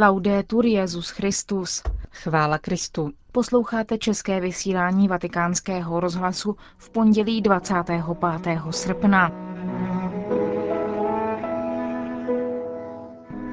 [0.00, 1.82] Laudetur Jezus Christus.
[2.12, 3.10] Chvála Kristu.
[3.32, 8.04] Posloucháte české vysílání Vatikánského rozhlasu v pondělí 25.
[8.70, 9.32] srpna.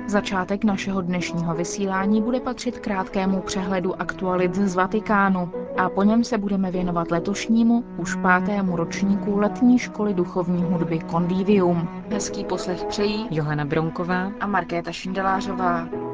[0.07, 6.37] Začátek našeho dnešního vysílání bude patřit krátkému přehledu aktualit z Vatikánu a po něm se
[6.37, 11.89] budeme věnovat letošnímu, už pátému ročníku letní školy duchovní hudby Convivium.
[12.11, 16.04] Hezký poslech přejí Johana Bronková a Markéta Šindelářová.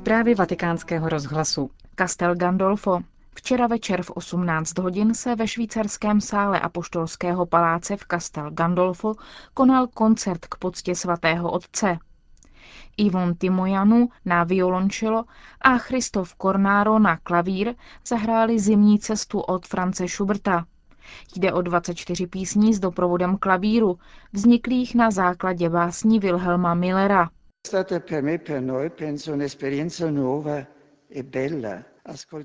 [0.00, 1.70] Zprávy vatikánského rozhlasu.
[1.98, 3.00] Castel Gandolfo.
[3.34, 9.14] Včera večer v 18 hodin se ve švýcarském sále Apoštolského paláce v Castel Gandolfo
[9.54, 11.98] konal koncert k poctě svatého otce.
[12.96, 15.24] Ivon Timojanu na violončelo
[15.60, 17.74] a Christoph Cornaro na klavír
[18.06, 20.64] zahráli zimní cestu od France Schuberta.
[21.36, 23.98] Jde o 24 písní s doprovodem klavíru,
[24.32, 27.30] vzniklých na základě básní Wilhelma Millera.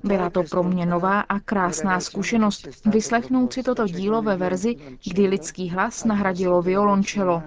[0.04, 4.76] Byla to pro mě nová a krásná zkušenost vyslechnout si toto dílo ve verzi,
[5.10, 7.42] kdy lidský hlas nahradilo violončelo.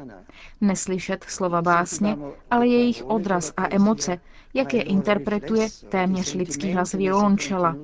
[0.61, 2.17] Neslyšet slova básně,
[2.51, 4.19] ale jejich odraz a emoce,
[4.53, 7.75] jak je interpretuje téměř lidský hlas violončela.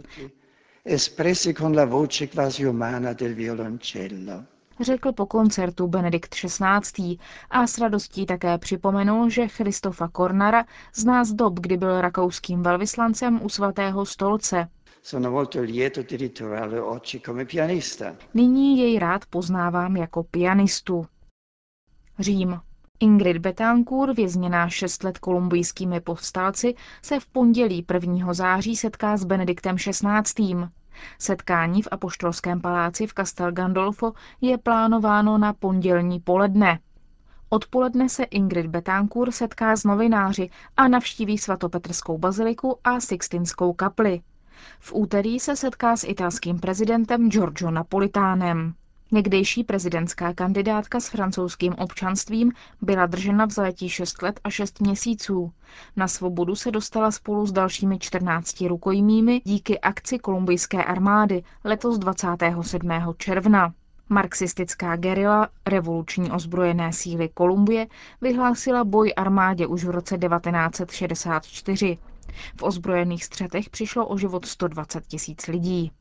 [0.86, 7.18] Espressi con la voce quasi umana del violoncello řekl po koncertu Benedikt XVI.
[7.50, 13.40] a s radostí také připomenul, že Christofa Kornara zná z dob, kdy byl rakouským velvyslancem
[13.44, 14.68] u svatého stolce.
[18.34, 21.06] Nyní jej rád poznávám jako pianistu.
[22.20, 22.60] Řím.
[23.00, 28.34] Ingrid Betancourt, vězněná šest let kolumbijskými povstalci, se v pondělí 1.
[28.34, 30.56] září setká s Benediktem XVI.
[31.20, 36.80] Setkání v Apoštolském paláci v Castel Gandolfo je plánováno na pondělní poledne.
[37.50, 44.22] Odpoledne se Ingrid Betancourt setká s novináři a navštíví svatopetrskou baziliku a Sixtinskou kapli.
[44.80, 48.74] V úterý se setká s italským prezidentem Giorgio Napolitánem.
[49.12, 52.52] Někdejší prezidentská kandidátka s francouzským občanstvím
[52.82, 55.52] byla držena v zajetí 6 let a 6 měsíců.
[55.96, 62.90] Na svobodu se dostala spolu s dalšími 14 rukojmími díky akci kolumbijské armády letos 27.
[63.18, 63.74] června.
[64.10, 67.88] Marxistická gerila, revoluční ozbrojené síly Kolumbie,
[68.22, 71.98] vyhlásila boj armádě už v roce 1964.
[72.58, 75.92] V ozbrojených střetech přišlo o život 120 tisíc lidí.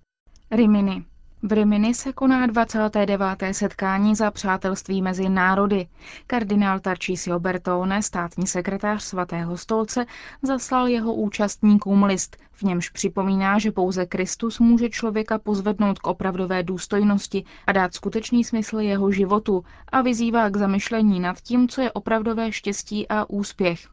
[0.51, 1.05] Rimini.
[1.47, 3.19] V Rimini se koná 29.
[3.53, 5.87] setkání za přátelství mezi národy.
[6.27, 10.07] Kardinál Tarcísio Bertone, státní sekretář svatého stolce,
[10.43, 16.63] zaslal jeho účastníkům list, v němž připomíná, že pouze Kristus může člověka pozvednout k opravdové
[16.63, 21.93] důstojnosti a dát skutečný smysl jeho životu a vyzývá k zamyšlení nad tím, co je
[21.93, 23.89] opravdové štěstí a úspěch.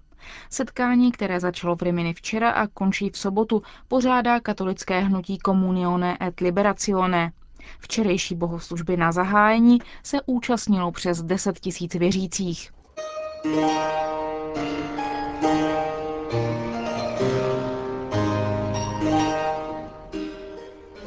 [0.50, 6.40] Setkání, které začalo v Rimini včera a končí v sobotu, pořádá katolické hnutí Comunione et
[6.40, 7.32] Liberazione.
[7.80, 12.72] Včerejší bohoslužby na zahájení se účastnilo přes 10 tisíc věřících.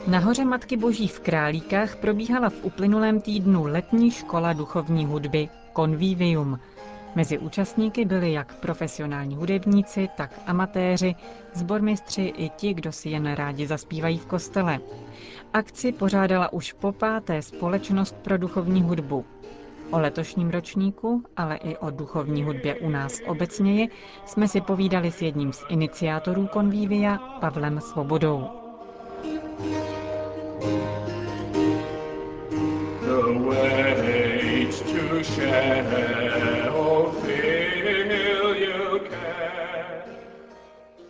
[0.07, 6.59] Nahoře Matky Boží v Králíkách probíhala v uplynulém týdnu letní škola duchovní hudby Convivium–
[7.15, 11.15] Mezi účastníky byli jak profesionální hudebníci, tak amatéři,
[11.53, 14.79] zbormistři i ti, kdo si jen rádi zaspívají v kostele.
[15.53, 19.25] Akci pořádala už po páté Společnost pro duchovní hudbu.
[19.91, 23.89] O letošním ročníku, ale i o duchovní hudbě u nás obecněji
[24.27, 28.49] jsme si povídali s jedním z iniciátorů konvívia, Pavlem Svobodou.
[33.01, 36.54] The way to share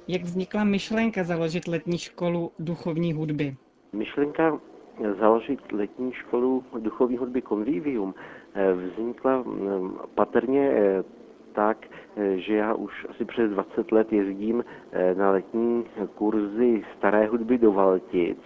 [0.09, 3.57] Jak vznikla myšlenka založit letní školu duchovní hudby?
[3.93, 4.61] Myšlenka
[5.21, 8.15] založit letní školu duchovní hudby Convivium
[8.55, 11.05] eh, vznikla mm, patrně eh,
[11.53, 11.87] tak,
[12.17, 14.65] eh, že já už asi přes 20 let jezdím
[15.17, 15.85] na letní
[16.15, 18.39] kurzy staré hudby do Valtic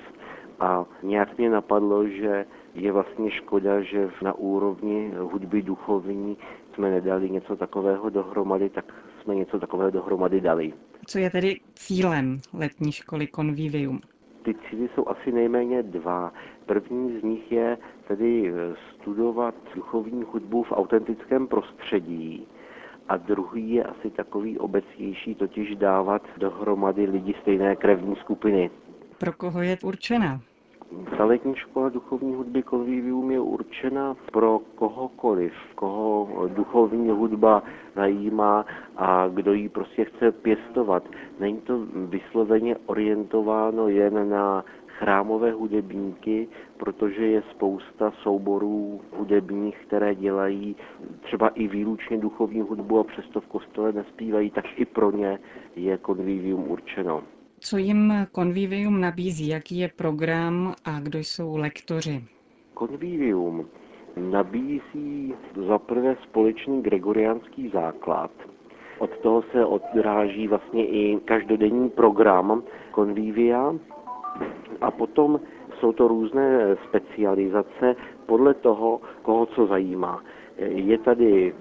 [0.61, 6.37] a nějak mě napadlo, že je vlastně škoda, že na úrovni hudby duchovní
[6.75, 10.73] jsme nedali něco takového dohromady, tak jsme něco takového dohromady dali.
[11.09, 14.01] Co je tedy cílem letní školy Convivium?
[14.43, 16.33] Ty cíly jsou asi nejméně dva.
[16.67, 17.79] První z nich je
[18.09, 22.47] tedy eh, studovat duchovní hudbu v autentickém prostředí
[23.09, 28.71] a druhý je asi takový obecnější, totiž dávat dohromady lidi stejné krevní skupiny.
[29.19, 30.41] pro koho je určena?
[31.17, 37.63] Ta letní škola duchovní hudby Convivium je určena pro kohokoliv, koho duchovní hudba
[37.97, 41.03] zajímá a kdo ji prostě chce pěstovat.
[41.41, 50.77] Není to vysloveně orientováno jen na chrámové hudebníky, protože je spousta souborů hudebních, které dělají
[51.21, 55.39] třeba i výlučně duchovní hudbu a přesto v kostele nespívají, tak i pro ně
[55.77, 57.23] je konvivium určeno.
[57.61, 59.49] Co jim Convivium nabízí?
[59.49, 62.25] Jaký je program a kdo jsou lektoři?
[62.79, 63.69] Convivium
[64.17, 65.35] nabízí
[65.69, 68.31] za prvé společný gregoriánský základ.
[68.99, 72.63] Od toho se odráží vlastně i každodenní program
[72.95, 73.75] Convivia.
[74.81, 75.41] A potom
[75.81, 77.97] jsou to různé specializace
[78.27, 80.23] podle toho, koho co zajímá.
[80.59, 81.55] Je tady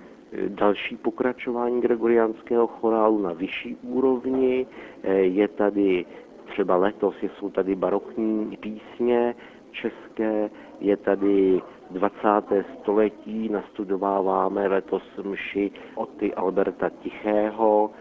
[0.48, 4.68] další pokračování gregoriánského chorálu na vyšší úrovni.
[5.20, 6.06] Je tady
[6.46, 9.36] třeba letos, jsou tady barokní písně
[9.72, 12.20] české, je tady 20.
[12.82, 17.92] století, nastudováváme letos mši od Alberta Tichého,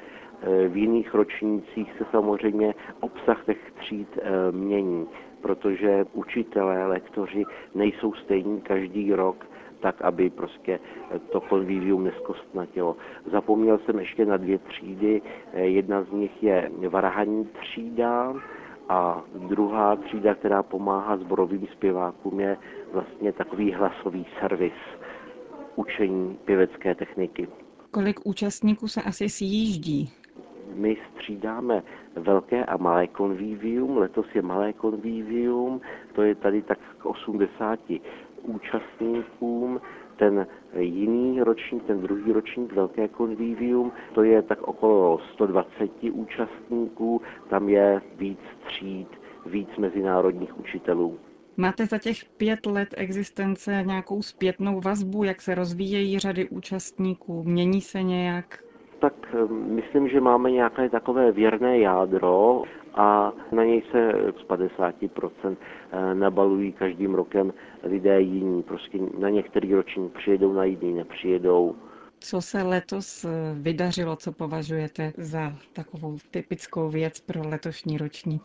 [0.69, 5.07] v jiných ročnících se samozřejmě obsah těch tříd eh, mění,
[5.41, 7.45] protože učitelé, lektoři
[7.75, 9.47] nejsou stejní každý rok,
[9.87, 10.81] tak, aby prostě
[11.31, 12.97] to konvivium neskostnatělo.
[13.33, 15.23] Zapomněl jsem ještě na dvě třídy.
[15.53, 18.35] Eh, jedna z nich je varhaní třída,
[18.89, 22.57] a druhá třída, která pomáhá zborovým zpěvákům, je
[22.93, 24.79] vlastně takový hlasový servis
[25.77, 27.49] učení pěvecké techniky.
[27.91, 30.11] Kolik účastníků se asi sjíždí?
[30.75, 31.83] My střídáme
[32.15, 33.99] velké a malé konvivium.
[33.99, 35.81] Letos je malé konvivium,
[36.13, 37.81] to je tady tak k 80
[38.49, 39.81] účastníkům.
[40.17, 40.47] Ten
[40.79, 48.01] jiný ročník, ten druhý ročník velké konvivium, to je tak okolo 120 účastníků, tam je
[48.19, 49.09] víc tříd,
[49.47, 51.19] víc mezinárodních učitelů.
[51.57, 57.43] Máte za těch pět let existence nějakou zpětnou vazbu, jak se rozvíjejí řady účastníků?
[57.45, 58.59] Mění se nějak?
[58.99, 62.63] Tak eh, myslím, že máme nějaké takové věrné jádro
[62.97, 65.57] a na něj se z 50%
[65.93, 67.53] eh, nabalují každým rokem
[67.83, 68.63] lidé jiní.
[68.63, 71.77] Prostě na některý ročník přijedou, na jiný nepřijedou.
[72.19, 78.43] Co se letos eh, vydařilo, co považujete za takovou typickou věc pro letošní ročník?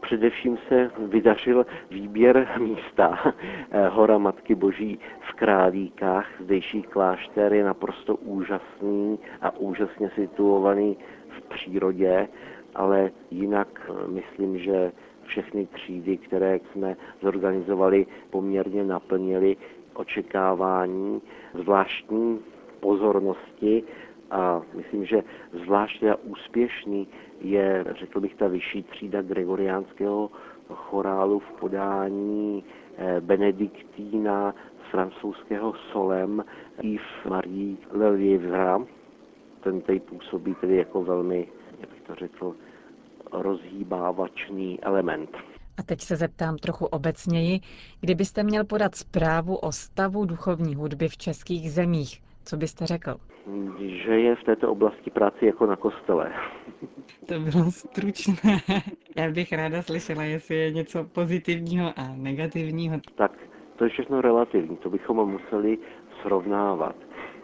[0.00, 3.34] Především se vydařil výběr místa.
[3.70, 4.98] Eh, Hora Matky Boží
[5.30, 10.96] v Králíkách, zdejší klášter je naprosto úžasný a úžasně situovaný
[11.28, 12.28] v přírodě,
[12.74, 14.92] ale jinak eh, myslím, že
[15.22, 19.56] všechny třídy, které jsme zorganizovali, poměrně naplnili
[19.94, 21.22] očekávání,
[21.54, 22.40] zvláštní
[22.80, 23.84] pozornosti
[24.30, 25.22] a myslím, že
[25.64, 27.08] zvláště úspěšný
[27.40, 30.30] je, řekl bych, ta vyšší třída gregoriánského
[30.74, 32.64] chorálu v podání
[32.96, 34.54] eh, Benediktína
[34.86, 36.44] z francouzského Solem
[36.82, 38.84] Yves Marie Lelievra.
[39.60, 41.48] Ten tady působí tedy jako velmi,
[42.14, 42.54] řekl,
[43.32, 45.30] rozhýbávačný element.
[45.78, 47.60] A teď se zeptám trochu obecněji,
[48.00, 53.16] kdybyste měl podat zprávu o stavu duchovní hudby v českých zemích, co byste řekl?
[53.78, 56.32] Že je v této oblasti práci jako na kostele.
[57.26, 58.34] To bylo stručné.
[59.16, 63.00] Já bych ráda slyšela, jestli je něco pozitivního a negativního.
[63.14, 63.32] Tak
[63.76, 65.78] to je všechno relativní, to bychom museli
[66.22, 66.96] srovnávat.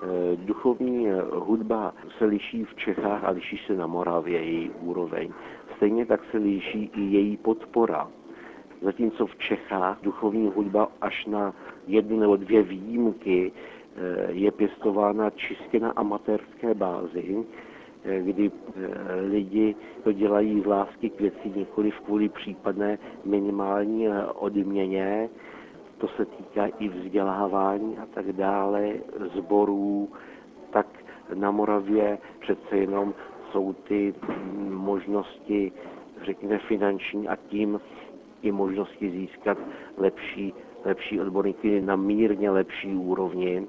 [0.02, 5.32] Eh, duchovní eh, hudba se liší v Čechách a liší se na Moravě její úroveň.
[5.76, 8.08] Stejně tak se liší i její podpora.
[8.82, 11.54] Zatímco v Čechách duchovní hudba až na
[11.86, 17.44] jednu nebo dvě výjimky eh, je pěstována čistě na amatérské bázi,
[18.20, 18.50] kdy
[19.30, 19.74] lidi
[20.04, 25.28] to dělají z lásky k věci, nikoli kvůli případné minimální odměně,
[25.98, 28.92] to se týká i vzdělávání a tak dále,
[29.34, 30.08] zborů,
[30.70, 30.86] tak
[31.34, 33.14] na Moravě přece jenom
[33.52, 34.14] jsou ty
[34.68, 35.72] možnosti,
[36.22, 37.80] řekněme, finanční a tím
[38.42, 39.58] i možnosti získat
[39.96, 43.66] lepší, lepší odborníky na mírně lepší úrovni.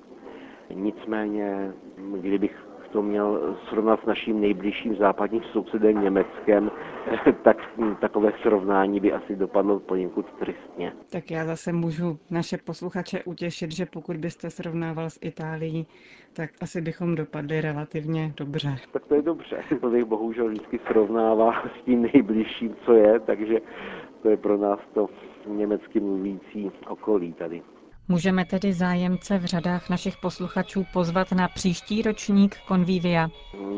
[0.73, 1.73] Nicméně,
[2.21, 6.71] kdybych to měl srovnat s naším nejbližším západním sousedem Německem,
[7.43, 7.57] tak
[8.01, 10.93] takové srovnání by asi dopadlo poněkud tristně.
[11.11, 15.87] Tak já zase můžu naše posluchače utěšit, že pokud byste srovnával s Itálií,
[16.33, 18.75] tak asi bychom dopadli relativně dobře.
[18.91, 19.63] Tak to je dobře.
[19.81, 23.59] To bych bohužel vždycky srovnává s tím nejbližším, co je, takže
[24.21, 25.09] to je pro nás to
[25.47, 27.61] německy mluvící okolí tady.
[28.11, 33.29] Můžeme tedy zájemce v řadách našich posluchačů pozvat na příští ročník Convivia.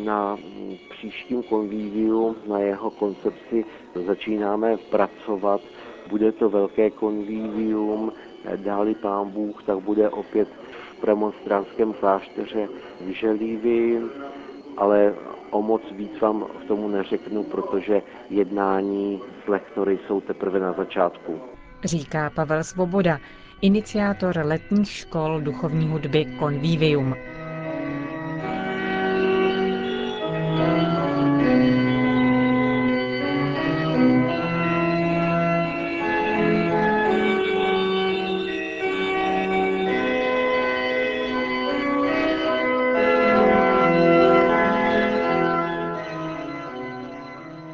[0.05, 0.37] Na
[0.89, 3.65] příštím konvíviu, na jeho koncepci
[4.07, 5.61] začínáme pracovat.
[6.09, 8.11] Bude to velké konvívium,
[8.55, 10.47] dáli pán Bůh, tak bude opět
[10.97, 12.67] v premonstránském klášteře
[13.01, 14.01] v Želívy,
[14.77, 15.13] ale
[15.49, 21.41] o moc víc vám k tomu neřeknu, protože jednání s lektory jsou teprve na začátku.
[21.83, 23.19] Říká Pavel Svoboda,
[23.61, 27.15] iniciátor letních škol duchovní hudby Convivium.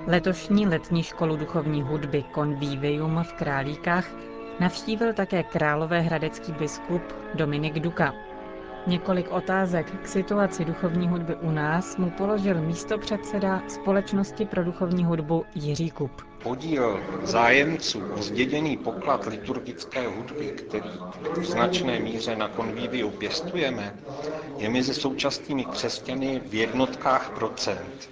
[0.07, 4.27] Letošní letní školu duchovní hudby Convivium v Králíkách
[4.59, 7.01] navštívil také královéhradecký biskup
[7.33, 8.13] Dominik Duka.
[8.87, 15.45] Několik otázek k situaci duchovní hudby u nás mu položil místopředseda Společnosti pro duchovní hudbu
[15.55, 16.11] Jiří Kup.
[16.43, 20.89] Podíl zájemců o zděděný poklad liturgické hudby, který
[21.39, 23.95] v značné míře na konvíviu pěstujeme,
[24.57, 28.09] je mezi současnými křesťany v jednotkách procent.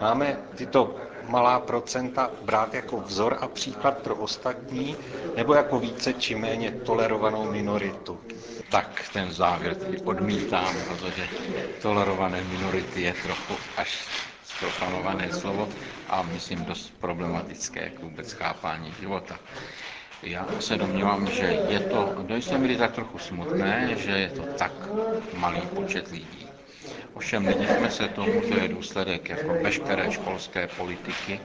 [0.00, 0.94] Máme tyto
[1.28, 4.96] malá procenta brát jako vzor a příklad pro ostatní,
[5.36, 8.20] nebo jako více či méně tolerovanou minoritu?
[8.70, 11.28] Tak ten závěr tedy odmítám, protože
[11.82, 14.04] tolerované minority je trochu až
[14.44, 15.68] sprofanované slovo
[16.08, 19.38] a myslím dost problematické k vůbec chápání života.
[20.22, 24.42] Já se domnívám, že je to do jisté míry tak trochu smutné, že je to
[24.42, 24.72] tak
[25.34, 26.49] malý počet lidí.
[27.14, 31.40] Ovšem nedivme se tomu, to je důsledek jako veškeré školské politiky,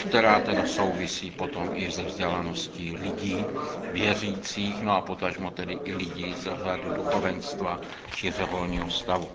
[0.00, 3.44] která teda souvisí potom i se vzdělaností lidí,
[3.92, 7.80] věřících, no a potažmo tedy i lidí z řadu duchovenstva
[8.16, 9.28] či řeholního stavu.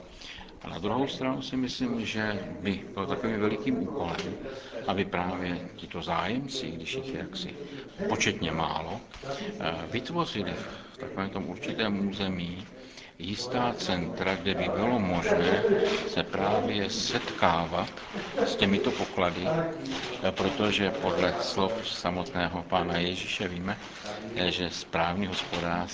[0.62, 4.17] A na druhou stranu si myslím, že by byl takovým velikým úkolem,
[4.88, 7.55] aby právě tito zájemci, když jich je jaksi
[8.09, 9.01] početně málo,
[9.91, 10.53] vytvořili
[10.93, 12.65] v takovém tom určitém území
[13.19, 15.63] jistá centra, kde by bylo možné
[16.07, 17.89] se právě setkávat
[18.45, 19.45] s těmito poklady,
[20.31, 23.77] protože podle slov samotného pána Ježíše víme,
[24.49, 25.91] že správný hospodář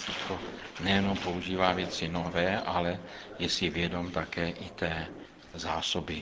[0.84, 3.00] nejenom používá věci nové, ale
[3.40, 5.08] je si vědom také i té
[5.54, 6.22] zásoby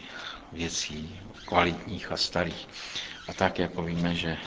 [0.51, 2.67] věcí kvalitních a starých.
[3.27, 4.38] A tak jako víme, že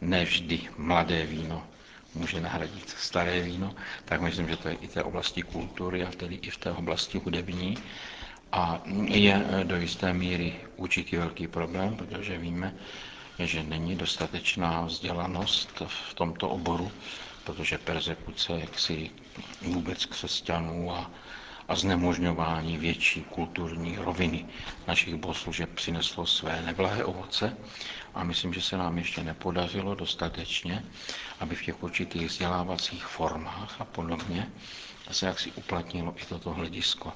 [0.00, 1.66] nevždy mladé víno
[2.14, 6.34] může nahradit staré víno, tak myslím, že to je i té oblasti kultury a tedy
[6.34, 7.78] i v té oblasti hudební.
[8.52, 12.74] A je do jisté míry určitý velký problém, protože víme,
[13.38, 16.92] že není dostatečná vzdělanost v tomto oboru,
[17.44, 19.10] protože persekuce jaksi
[19.62, 21.10] vůbec křesťanů a,
[21.68, 24.46] a znemožňování větší kulturní roviny
[24.86, 27.56] našich bohoslužeb přineslo své neblahé ovoce
[28.14, 30.84] a myslím, že se nám ještě nepodařilo dostatečně,
[31.40, 34.52] aby v těch určitých vzdělávacích formách a podobně
[35.10, 37.12] se jaksi uplatnilo i toto hledisko.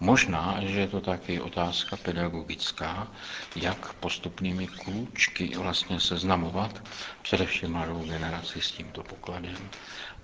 [0.00, 3.08] Možná, že je to taky otázka pedagogická,
[3.56, 6.82] jak postupnými kůčky vlastně seznamovat
[7.22, 9.68] především mladou generaci s tímto pokladem.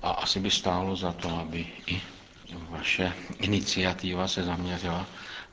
[0.02, 2.00] A asi by stálo za to, aby i
[2.70, 5.06] vaše iniciativa se zaměřila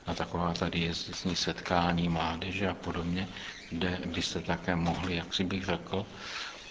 [0.06, 3.28] na taková tady jezdecní setkání mládeže a podobně,
[3.70, 6.06] kde byste také mohli, jak si bych řekl,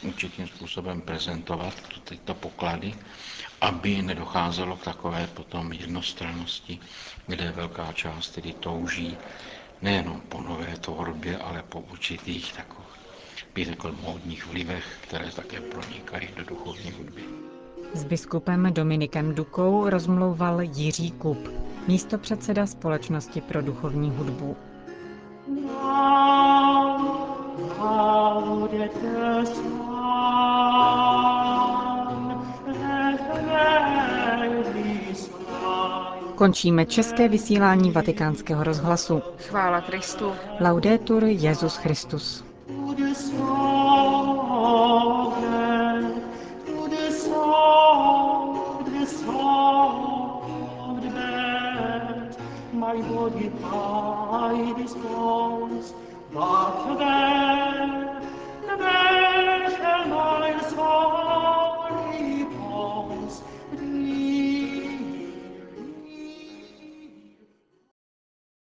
[0.04, 2.96] určitým způsobem prezentovat tyto poklady,
[3.62, 6.80] aby nedocházelo k takové potom jednostrannosti,
[7.28, 9.18] kde velká část tedy touží
[9.82, 12.86] nejenom po nové tvorbě, ale po určitých takových,
[13.56, 17.24] bych řekl, módních vlivech, které také pronikají do duchovní hudby.
[17.94, 21.50] S biskupem Dominikem Dukou rozmlouval Jiří Kup,
[21.88, 24.56] místo předseda Společnosti pro duchovní hudbu.
[36.36, 39.22] Končíme české vysílání vatikánského rozhlasu.
[39.50, 40.32] Chvála Kristu.
[40.60, 42.44] Laudetur Jezus Christus.